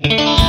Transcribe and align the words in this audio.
En 0.00 0.47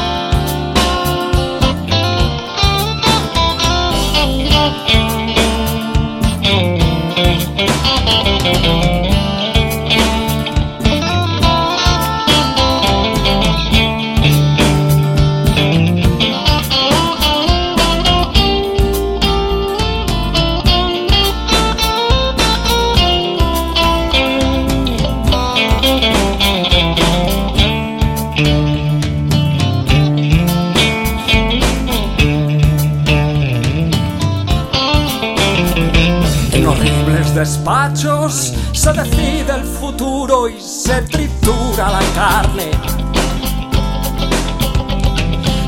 se 38.27 38.91
decide 38.91 39.55
el 39.55 39.63
futuro 39.63 40.49
y 40.49 40.59
se 40.59 41.01
tritura 41.03 41.89
la 41.89 42.01
carne. 42.13 42.71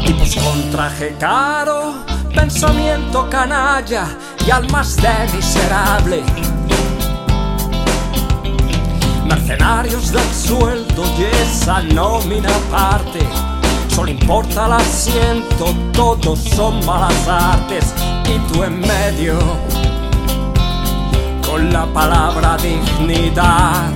Tipos 0.05 0.35
con 0.35 0.69
traje 0.71 1.15
caro, 1.17 2.03
pensamiento 2.35 3.29
canalla 3.29 4.05
y 4.45 4.51
almas 4.51 4.97
de 4.97 5.35
miserable. 5.35 6.23
Mercenarios 9.25 10.11
del 10.11 10.33
sueldo 10.33 11.03
y 11.17 11.23
esa 11.23 11.81
nómina 11.81 12.49
aparte. 12.67 13.21
Solo 13.87 14.11
importa 14.11 14.65
el 14.65 14.73
asiento, 14.73 15.73
todos 15.93 16.39
son 16.39 16.85
malas 16.85 17.27
artes 17.27 17.93
y 18.25 18.39
tú 18.51 18.63
en 18.63 18.79
medio 18.79 19.39
con 21.51 21.73
la 21.73 21.85
palabra 21.85 22.55
dignidad. 22.55 23.91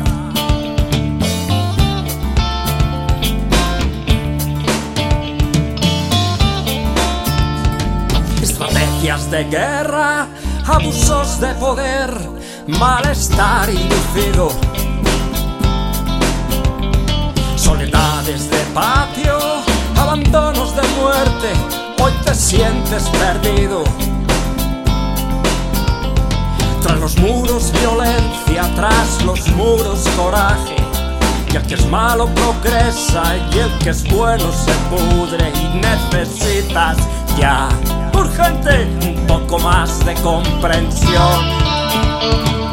Estrategias 8.42 9.32
de 9.32 9.46
guerra, 9.46 10.28
abusos 10.66 11.40
de 11.40 11.54
poder, 11.56 12.12
malestar 12.68 13.70
inducido. 13.70 14.50
Soledades 17.56 18.50
de 18.52 18.60
patio, 18.74 19.38
abandonos 19.96 20.76
de 20.76 20.82
muerte, 21.00 22.04
hoy 22.04 22.12
te 22.26 22.36
sientes 22.36 23.04
perdido. 23.12 23.86
Tras 26.86 27.00
los 27.00 27.18
muros 27.18 27.74
violencia, 27.82 28.62
tras 28.76 29.24
los 29.24 29.48
muros 29.54 30.08
coraje. 30.16 30.76
Y 31.52 31.56
el 31.56 31.64
que 31.64 31.74
es 31.74 31.86
malo 31.88 32.30
progresa 32.36 33.24
y 33.52 33.58
el 33.58 33.72
que 33.80 33.90
es 33.90 34.04
bueno 34.04 34.52
se 34.52 34.72
pudre 34.92 35.50
y 35.50 35.78
necesitas 35.80 36.98
ya 37.40 37.70
urgente 38.14 38.88
un 39.04 39.26
poco 39.26 39.58
más 39.58 40.06
de 40.06 40.14
comprensión. 40.22 42.65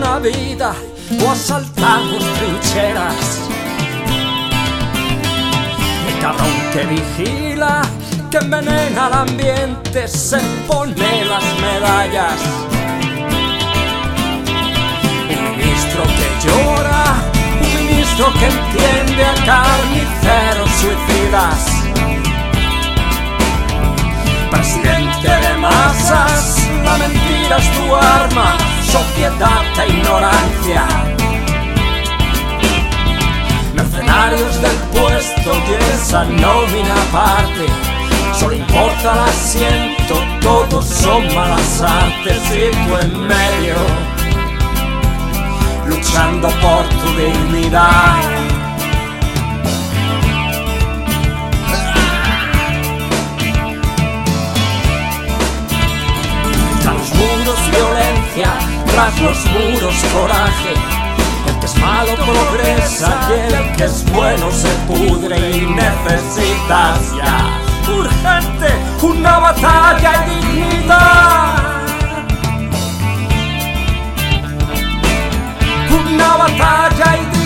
Una 0.00 0.18
vida 0.18 0.72
o 1.22 1.30
asaltamos 1.30 2.24
trincheras. 2.38 3.40
El 6.08 6.18
cabrón 6.22 6.56
que 6.72 6.82
vigila, 6.86 7.82
que 8.30 8.38
envenena 8.38 9.08
el 9.08 9.12
ambiente, 9.12 10.08
se 10.08 10.38
pone 10.66 11.24
las 11.26 11.44
medallas. 11.60 12.40
Un 15.34 15.56
ministro 15.58 16.02
que 16.16 16.28
llora, 16.44 17.04
un 17.60 17.86
ministro 17.86 18.32
que 18.38 18.46
entiende 18.46 19.22
a 19.22 19.34
carniceros 19.50 20.70
suicidas. 20.80 21.60
Presidente 24.50 25.28
de 25.28 25.58
masas, 25.58 26.56
la 26.84 26.96
mentira 26.96 27.56
es 27.58 27.70
tu 27.76 27.94
arma, 27.94 28.69
sociedad 28.90 29.62
e 29.78 29.88
ignorancia. 29.88 30.84
Mercenarios 33.74 34.60
del 34.60 34.76
puesto 34.92 35.52
y 35.68 35.94
esa 35.94 36.24
nómina 36.24 36.94
aparte, 37.08 37.66
solo 38.38 38.54
importa 38.54 39.12
el 39.12 39.18
asiento, 39.20 40.14
todos 40.40 40.84
son 40.84 41.22
malas 41.34 41.82
artes 41.82 42.42
y 42.50 42.70
tú 42.70 42.96
en 43.00 43.26
medio, 43.28 43.76
luchando 45.86 46.48
por 46.48 46.84
tu 47.00 47.08
dignidad. 47.16 48.39
Los 59.08 59.46
muros 59.46 59.94
coraje. 60.12 60.74
El 61.48 61.58
que 61.58 61.66
es 61.66 61.76
malo 61.78 62.14
progresa 62.16 63.28
y 63.30 63.54
el 63.54 63.76
que 63.76 63.84
es 63.84 64.04
bueno 64.12 64.50
se 64.50 64.68
pudre 64.86 65.38
y 65.56 65.66
necesitas 65.66 67.16
ya 67.16 67.60
urgente 67.88 68.68
una 69.02 69.38
batalla 69.38 70.26
y 70.26 70.44
dignidad. 70.44 71.82
Una 75.90 76.36
batalla 76.36 77.16
y 77.16 77.20
dignidad. 77.20 77.39